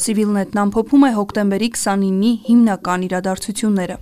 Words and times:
Civilnet-ն 0.00 0.60
ամփոփում 0.62 1.02
է 1.06 1.10
հոկտեմբերի 1.16 1.68
29-ի 1.76 2.30
հիմնական 2.46 3.02
իրադարձությունները։ 3.10 3.96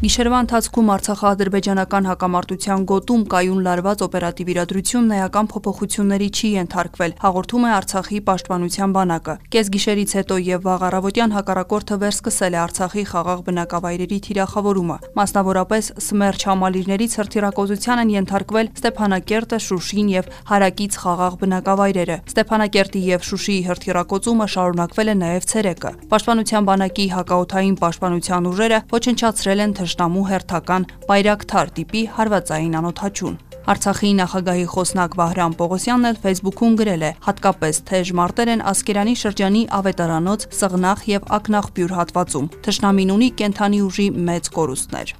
Գիշերվա 0.00 0.36
ընթացքում 0.40 0.90
Արցախա-ադրբեջանական 0.94 2.06
հակամարտության 2.08 2.84
գոտում 2.88 3.24
կայուն 3.32 3.58
լարված 3.66 4.02
օպերատիվ 4.06 4.50
իրադրությունն 4.52 5.10
էական 5.16 5.48
փոփոխությունների 5.52 6.28
չի 6.40 6.48
ենթարկվել, 6.54 7.12
հաղորդում 7.20 7.66
է 7.68 7.72
Արցախի 7.76 8.20
պաշտպանության 8.30 8.94
բանակը։ 8.96 9.34
Կեսգիշերից 9.52 10.14
հետո 10.16 10.38
եւ 10.46 10.64
վաղ 10.64 10.84
առավոտյան 10.88 11.34
հակառակորդը 11.36 11.98
վերսկսել 12.00 12.56
է 12.56 12.60
Արցախի 12.64 13.04
խաղաղ 13.12 13.42
բնակավայրերի 13.50 14.18
թիրախավորումը։ 14.24 14.96
Մասնավորապես 15.20 15.92
Սմերչ 16.00 16.40
համալիրներից 16.48 17.12
հրթիռակոծության 17.20 18.00
են 18.00 18.14
ենթարկվել 18.16 18.72
Ստեփանակերտը, 18.80 19.60
Շուշին 19.68 20.08
եւ 20.16 20.32
հարակից 20.48 20.98
խաղաղ 21.04 21.38
բնակավայրերը։ 21.44 22.18
Ստեփանակերտի 22.30 23.04
եւ 23.10 23.28
Շուշիի 23.28 23.60
հրթիռակոծումը 23.68 24.48
շարունակվել 24.56 25.12
է 25.12 25.16
նաեւ 25.20 25.44
ցերեկը։ 25.50 25.90
Պաշտպանության 26.08 26.68
բանակի 26.70 27.06
հակաօթային 27.20 27.76
պաշտպանության 27.84 28.50
ուժերը 28.50 28.78
ոչնչացրել 28.96 29.60
են 29.60 29.76
թշնամու 29.90 30.26
հերթական 30.30 30.84
Բայրակթար 31.08 31.70
տիպի 31.76 32.02
հարվածային 32.14 32.76
անօթաչուն։ 32.80 33.38
Արցախի 33.70 34.10
նախագահի 34.18 34.66
խոսնակ 34.72 35.16
Վահրամ 35.20 35.56
Պողոսյանն 35.58 36.08
էլ 36.10 36.20
Facebook-ում 36.24 36.76
գրել 36.80 37.02
է. 37.06 37.10
հատկապես 37.26 37.80
թեժ 37.90 38.12
մարտեր 38.20 38.52
են 38.54 38.64
Ասկերանի 38.70 39.14
շրջանի 39.22 39.62
Ավետարանոց, 39.80 40.46
Սղնախ 40.60 41.04
եւ 41.10 41.28
Ակնախբյուր 41.38 41.96
հատվածում։ 41.98 42.50
Թշնամին 42.66 43.14
ունի 43.18 43.28
կենթանի 43.42 43.82
ուժի 43.90 44.06
մեծ 44.30 44.54
կորուստներ։ 44.56 45.19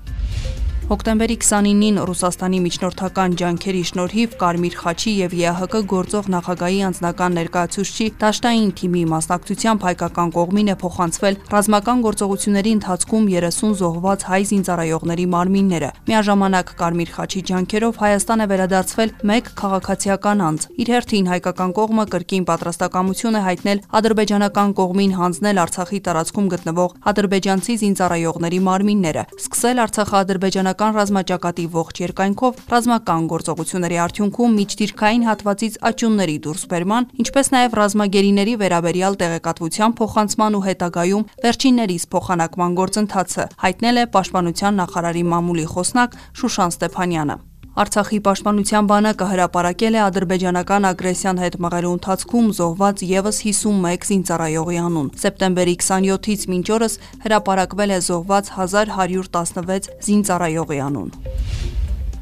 Հոկտեմբերի 0.90 1.34
29-ին 1.38 1.98
Ռուսաստանի 2.08 2.58
միջնորդական 2.64 3.34
ջանքերի 3.38 3.80
շնորհիվ 3.90 4.32
Կարմիր 4.40 4.76
խաչի 4.80 5.12
եւ 5.20 5.34
ԵԱՀԿ 5.38 5.82
գործող 5.92 6.30
նախագահի 6.34 6.80
անձնական 6.88 7.36
ներկայացուցչի 7.38 8.06
Դաշտային 8.22 8.72
թիմի 8.80 9.02
մասնակցությամբ 9.12 9.86
հայկական 9.86 10.32
կողմին 10.34 10.70
է 10.72 10.76
փոխանցվել 10.82 11.38
ռազմական 11.54 12.02
գործողությունների 12.06 12.73
ընթացքում 12.74 13.28
30 13.30 13.76
զոհված 13.78 14.26
հայ 14.30 14.40
զինծառայողների 14.50 15.26
մարմինները։ 15.30 15.92
Միաժամանակ 16.10 16.74
Կարմիր 16.82 17.15
խաչի 17.15 17.45
ջանքերով 17.54 18.02
Հայաստան 18.02 18.43
է 18.43 18.48
վերադարձվել 18.50 19.15
մեկ 19.30 19.52
քաղաքացիական 19.62 20.45
անձ։ 20.50 20.66
Իր 20.74 20.90
հերթին 20.90 21.30
հայկական 21.30 21.70
կողմը 21.78 22.09
կրկին 22.10 22.48
պատրաստակամություն 22.50 23.38
է 23.38 23.45
հայտնել 23.46 23.84
ադրբեջանական 24.00 24.74
կողմին 24.80 25.16
հանձնել 25.20 25.62
Արցախի 25.70 26.02
տարածքում 26.10 26.50
գտնվող 26.50 26.90
ադրբեջանցի 27.15 27.74
զինծառայողների 27.84 28.60
մարմինները։ 28.70 29.24
Սկսել 29.38 29.84
Արցախա-ադրբեջանական 29.87 30.79
ռազմական 30.80 30.96
ռազմաճակատի 30.96 31.64
ողջ 31.76 31.98
երկայնքով 32.00 32.60
ռազմական 32.73 33.24
գործողությունների 33.32 33.98
արդյունքում 34.04 34.54
միջդիրքային 34.60 35.26
հատվածից 35.28 35.76
աճյունների 35.90 36.37
դուրսբերման, 36.46 37.09
ինչպես 37.20 37.52
նաև 37.54 37.76
ռազմագերիների 37.80 38.54
վերաբերյալ 38.64 39.20
տեղեկատվության 39.20 39.96
փոխանցման 40.00 40.56
ու 40.56 40.64
հետագայում 40.70 41.28
վերջիններիս 41.45 42.09
փոխանակման 42.16 42.80
գործընթացը, 42.80 43.48
հայտնել 43.60 44.00
է 44.00 44.09
Պաշտպանության 44.16 44.82
նախարարի 44.84 45.28
մամուլի 45.37 45.68
խոսնակ 45.76 46.18
Շուշան 46.40 46.76
Ստեփանյանը։ 46.80 47.40
Արցախի 47.80 48.18
պաշտպանության 48.26 48.88
բանակը 48.90 49.26
հրապարակել 49.30 49.95
է 49.96 50.00
ադրբեջանական 50.04 50.86
ագրեսիան 50.88 51.38
հետ 51.40 51.54
մղելու 51.64 51.92
ընթացքում 51.96 52.50
զոհված 52.59 53.04
եւս 53.09 53.38
51 53.46 54.04
զինծառայողի 54.10 54.80
անուն։ 54.84 55.09
Սեպտեմբերի 55.22 55.74
27-ից 55.87 56.45
մինչ 56.52 56.66
օրս 56.76 56.98
հրապարակվել 57.24 57.95
է 57.96 57.98
զոհված 58.10 58.52
1116 58.59 59.88
զինծառայողի 60.10 60.82
անուն։ 60.90 61.49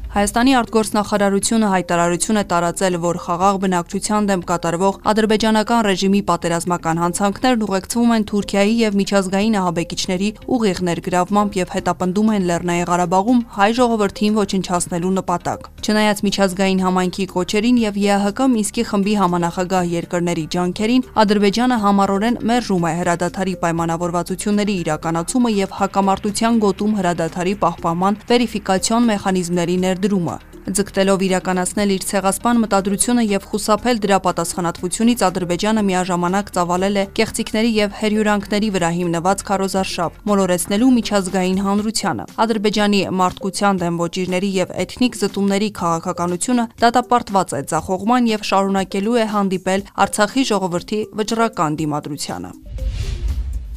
Հայաստանի 0.09 0.53
արտգործնախարարությունը 0.57 1.67
հայտարարություն 1.69 2.39
է 2.39 2.43
տարածել, 2.49 2.95
որ 3.03 3.17
խաղաղ 3.21 3.57
բնակչության 3.61 4.29
դեմ 4.29 4.43
կատարվող 4.49 4.95
ադրբեջանական 5.11 5.83
ռեժիմի 5.85 6.21
պատերազմական 6.29 7.01
հանցանքներն 7.03 7.65
ուղեկցվում 7.69 8.13
են 8.17 8.25
Թուրքիայի 8.31 8.73
եւ 8.79 8.97
միջազգային 8.99 9.57
ահաբեկիչների 9.61 10.29
ուղիղ 10.57 10.81
ներգրավմամբ 10.89 11.59
եւ 11.59 11.73
հետապնդում 11.77 12.31
են 12.39 12.47
Լեռնային 12.49 12.89
Ղարաբաղում 12.89 13.43
հայ 13.59 13.69
ժողովրդին 13.77 14.33
ոչնչացնելու 14.39 15.13
նպատակ։ 15.19 15.69
Չնայած 15.85 16.19
միջազգային 16.25 16.81
համայնքի 16.89 17.25
կոչերին 17.29 17.77
եւ 17.85 18.01
ԵԱՀԿ 18.09 18.49
Մինսկի 18.49 18.83
խմբի 18.89 19.13
համանախագահ 19.21 19.93
երկրների 19.93 20.45
ջանքերին, 20.57 21.05
Ադրբեջանը 21.21 21.77
համառորեն 21.85 22.41
մերժում 22.49 22.89
է 22.89 22.93
հրադադարի 22.99 23.55
պայմանավորվածությունների 23.61 24.75
իրականացումը 24.89 25.53
եւ 25.59 25.77
հակամարտության 25.79 26.59
գոտում 26.65 26.97
հրադադարի 26.99 27.55
պահպանման 27.63 28.19
վերիֆիկացիոն 28.29 29.09
մեխանիզմների 29.13 29.77
ներ 29.85 29.98
ներդրումը։ 29.99 30.35
Ձգտելով 30.69 31.21
իրականացնել 31.25 31.91
իր 31.95 32.03
ցեղասպան 32.09 32.59
մտադրությունը 32.63 33.23
եւ 33.25 33.45
խուսափել 33.49 34.01
դրա 34.03 34.17
պատասխանատվությունից 34.25 35.23
Ադրբեջանը 35.27 35.83
միաժամանակ 35.89 36.51
ծավալել 36.55 36.99
է 36.99 37.03
կեղծիքների 37.19 37.71
եւ 37.79 37.95
հերյուրանքների 37.99 38.69
վրա 38.75 38.89
հիմնված 38.99 39.43
քարոզարշավ, 39.49 40.19
մոլորեցնելու 40.29 40.91
միջազգային 40.99 41.59
հանրությանը։ 41.65 42.27
Ադրբեջանի 42.45 43.01
մարդկության 43.23 43.81
դեմ 43.83 43.99
ոչիրների 44.03 44.49
եւ 44.59 44.73
էթնիկ 44.85 45.19
զտումների 45.23 45.69
քաղաքականությունը 45.79 46.69
դատապարտված 46.85 47.49
է 47.49 47.61
ցախողման 47.73 48.31
եւ 48.35 48.47
շարունակելու 48.51 49.19
է 49.19 49.27
հանդիպել 49.33 49.85
Արցախի 50.05 50.49
ժողովրդի 50.53 50.99
վճռական 51.17 51.79
դիմադրությանը։ 51.81 52.57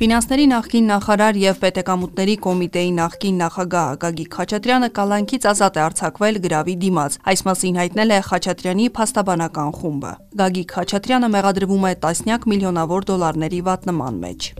Ֆինանսների 0.01 0.45
նախկին 0.51 0.87
նախարար 0.89 1.39
եւ 1.39 1.59
Պետեկամուտների 1.63 2.37
կոմիտեի 2.47 2.93
նախկին 2.97 3.37
նախագահ 3.43 3.91
Գագիկ 4.05 4.39
Խաչատրյանը 4.39 4.89
կալանքից 4.99 5.47
ազատ 5.53 5.77
է 5.77 5.83
արձակվել 5.85 6.41
գրավի 6.47 6.77
դիմաց։ 6.87 7.19
Այս 7.33 7.45
մասին 7.51 7.79
հայտնել 7.83 8.17
է 8.17 8.21
Խաչատրյանի 8.33 8.89
փաստաբանական 8.97 9.73
խումբը։ 9.79 10.13
Գագիկ 10.43 10.77
Խաչատրյանը 10.81 11.33
մեղադրվում 11.37 11.89
է 11.93 11.95
տասնյակ 12.09 12.49
միլիոնավոր 12.57 13.09
դոլարների 13.13 13.61
վատնման 13.69 14.23
մեջ։ 14.25 14.53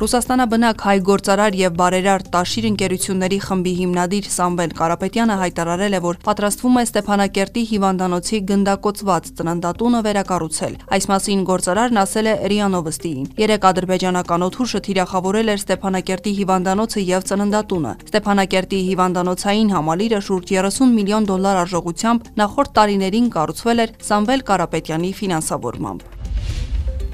Ռուսաստանաբնակ 0.00 0.80
հայ 0.80 0.92
գործարար 1.04 1.56
եւ 1.60 1.74
բարերար 1.76 2.22
Տաշիր 2.32 2.66
ընկերությունների 2.70 3.38
խմբի 3.44 3.72
հիմնադիր 3.80 4.28
Սամվել 4.32 4.70
Կարապետյանը 4.78 5.34
հայտարարել 5.40 5.96
է, 5.96 5.98
որ 6.04 6.20
պատրաստվում 6.24 6.78
է 6.80 6.84
Ստեփանակերտի 6.88 7.64
հիվանդանոցի 7.72 8.38
գնդակոծված 8.50 9.28
ծննդատունը 9.40 10.00
վերակառուցել։ 10.06 10.78
Այս 10.96 11.06
մասին 11.12 11.42
գործարարն 11.50 12.00
ասել 12.00 12.30
է 12.32 12.34
ՌԻԱ 12.48 12.70
Նովոստիին։ 12.76 13.26
Երեք 13.44 13.66
ադրբեջանական 13.70 14.46
օթուշը 14.48 14.80
թիրախավորել 14.88 15.52
էր 15.52 15.60
Ստեփանակերտի 15.60 16.32
հիվանդանոցը 16.40 17.04
եւ 17.10 17.26
ծննդատունը։ 17.28 17.92
Ստեփանակերտի 18.08 18.80
հիվանդանոցային 18.88 19.74
համալիրը 19.76 20.22
շուրջ 20.30 20.54
30 20.56 20.96
միլիոն 20.96 21.28
դոլար 21.28 21.60
արժողությամբ 21.66 22.32
նախորդ 22.40 22.72
տարիներին 22.80 23.28
կառուցվել 23.36 23.84
էր 23.84 23.94
Սամվել 24.08 24.46
Կարապետյանի 24.48 25.12
ֆինանսավորմամբ։ 25.20 26.19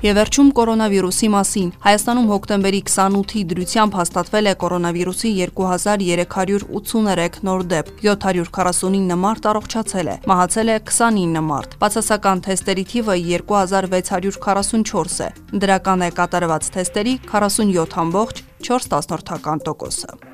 Եվ 0.06 0.14
վերջում 0.20 0.50
կորոնավիրուսի 0.54 1.28
մասին։ 1.32 1.70
Հայաստանում 1.82 2.26
հոկտեմբերի 2.30 2.80
28-ի 2.86 3.40
դրությամբ 3.50 3.96
հաստատվել 3.98 4.46
է 4.46 4.52
կորոնավիրուսի 4.60 5.30
2383 5.40 7.40
նոր 7.48 7.64
դեպք, 7.72 8.04
749 8.06 9.18
մարդ 9.24 9.48
առողջացել 9.50 10.10
է, 10.12 10.14
մահացել 10.30 10.68
է 10.70 10.78
29 10.92 11.42
մարդ։ 11.48 11.74
Բացասական 11.82 12.38
թեստերի 12.46 12.84
թիվը 12.92 13.16
2644 13.32 15.18
է։ 15.26 15.28
Դրական 15.66 16.06
է 16.06 16.08
կատարված 16.22 16.70
թեստերի 16.76 17.14
47.4%-ը։ 17.26 20.25